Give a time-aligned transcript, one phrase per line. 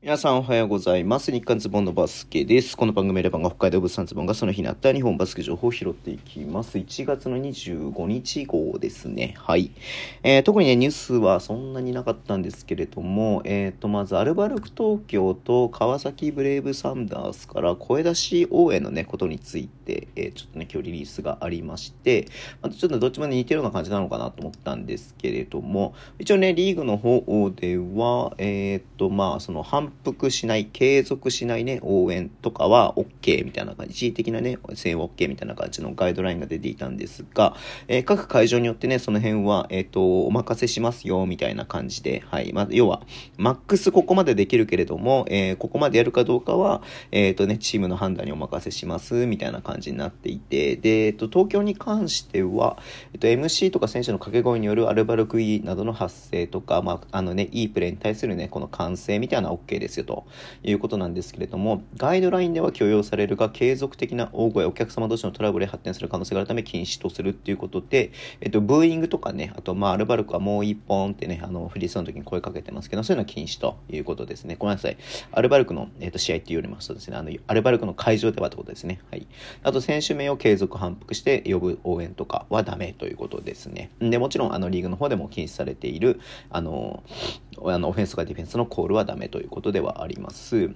[0.00, 1.32] 皆さんおはようございます。
[1.32, 2.76] 日刊ズボンのバスケです。
[2.76, 6.78] この番組レバンが北海道物産ズボンがその日にあった日本バスケ情報を拾っていきます。
[6.78, 9.34] 1月の25日号ですね。
[9.36, 9.72] はい。
[10.22, 22.28] えー、特にね、ニュースはそんなになかったんですけれども、えっ、ー、と、まずアルバルク東京と川崎ブレイブサンダースから声出し応援のね、ことについて、えー、ちょっとね、今日リリースがありまして、
[22.62, 37.56] またちょっとどっちもね、似てるような感じなのかなと思ったんですけれども、一応ね、リーグの方では、えっ、と、まあ、その反復しない、継続しないね、応援とかは OK みたいな感じ、一時的なね、声援 OK みたいな感じのガイドラインが出ていたんですが、
[37.88, 42.52] えー、各会場によってね、その辺は、えっ、ー、と、お任せしますよ、みたいな感じで、はい。
[42.52, 43.02] まあ、要は、
[43.38, 52.78] マックスここまでできるけれども、えー、ここまでやるかどうかは、えっ、とね、チームの判断にお任せします、みたいな感じになっていて、で、えっ、と、東京に関しては、
[53.14, 60.26] えっ、と、MC とか選手の掛け声によるアルバルクイなどの発生とか、まあ、あのね、いいプレーに対するね、この歓声みたいなのは OK ですよ、と
[60.62, 74.56] いうことなんですけれども、ガイドラインでは許容されるが、継続的な大声、お客様同士のトラブルで発展する可能性があるため禁止とするっていうことで、えっと、ブーイングとかね、あと、まあ、アルバルクはもう一本ってね、あの、フリースの時に声かけてますけど、そういうのは禁止ということですね。
[74.58, 74.96] ごめんなさい。
[75.32, 79.00] アルバルクの、えっと、試合って言われますとですね、あの、アルバルクの会場ではってことですね。
[79.10, 79.26] はい。
[79.62, 83.90] あと、選手名を継続反復して呼ぶ応援とかはダメということですね。
[84.00, 86.20] で、もちろん、あの、リーグの方でも禁止されている、
[86.50, 87.02] あの、
[87.66, 90.70] あのオフェンスとかディフェンスのコールはダメということではあります。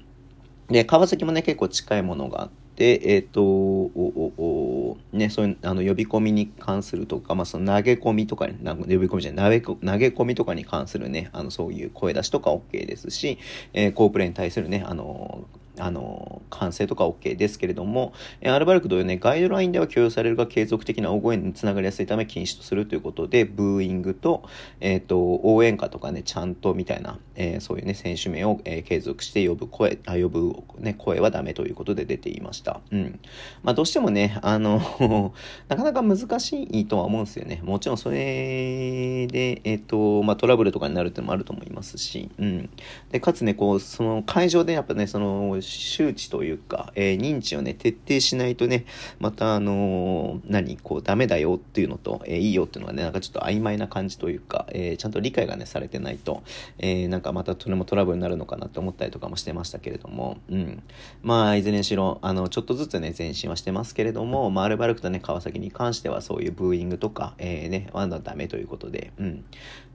[0.68, 13.38] で、川崎もね、結構近いものがあって、えっ、ー、と、おおね、そういう、あの、呼び込みに関するとか、まあ、その投げ込みとかに、呼び込みじゃない、投げ投げ込みとかに関するね、あの、そういう声出しとか OK ですし、
[13.74, 15.44] えー、コープレイに対するね、あの、
[15.78, 18.12] あの、完成とか OK ですけれども、
[18.44, 24.44] アルバルク同様ね、ガイドラインでは許容されるが継続的な大声につながりやすいため禁止とするということで、ブーイングと、
[24.80, 32.80] えっ、ー、と、応援歌とかね、ちゃんとみたいな、えー、そういうね、選手名を、えー、継続して呼ぶ声、あ、呼ぶね、声はダメということで出ていました。
[32.90, 33.20] うん。
[33.62, 34.80] まあ、どうしてもね、あの
[35.68, 37.60] なかなか難しいとは思うんですよね。
[37.64, 42.70] もちろんそれで、えっ、と、まあ、トラブルとかになるっていうのもあると思いますし、うん。
[43.10, 48.84] で、かつね、こう、その会場でやっぱね、その、周知というか、えー、認知をね、徹底しないとね、
[49.20, 56.42] またあのー、何、こう、ダメだよっていうのと、えー、いいよっていうのがね、なんかちょっと曖昧な感じというか、えちゃんと理解がね、されてないと、
[56.78, 60.82] えなんかまたそれもトラブルになるのかなって思ったりとかもしてましたけれども、うん。
[61.22, 69.44] まあ、いずれにしろ、あの、ちょっとずつね、前進はしてますけれども、まあ、アルバルクとね、川崎に関してはそういうブーイングとか、えー、ね、まだダメということで、うん。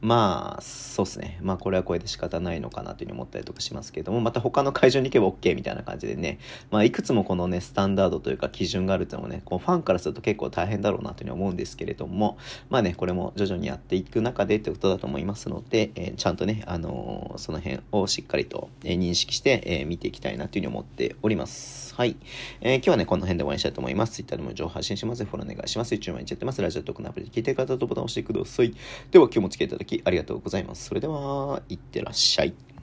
[0.01, 1.39] まあ、そうっすね。
[1.41, 6.40] まあ、これはこれで仕方ないのかなというふうに思ったりとかしますけれども、また他の会場に行けば OK みたいなみたいな感じでね、
[6.72, 12.38] まあ、いくつもこのね、スタンダードというか基準があるっていうのもね、こうファンからすると結構大変だろうなというふうに思うんですけれども、
[12.69, 21.95] まあね、これも徐々にやっていく中でってことだと思いますので、えー、ちゃんとね、あのー、その辺をしっかりと、認識して、え、見ていきたいなというふうに思っております。
[21.95, 22.16] はい。
[22.62, 24.13] え今日はね、この辺で終わりにしたいと思います。
[24.13, 25.25] Twitter でも情報発信します。
[25.25, 25.95] フォローお願いします。
[25.95, 26.62] YouTube 毎日やってます。
[26.62, 28.74] ラジオトークのアプリで聞いてる方とボタンを押してください。
[29.12, 30.85] では今日もお付き合いいただきありがとうございます。
[30.85, 32.66] それでは、いってらっしゃい。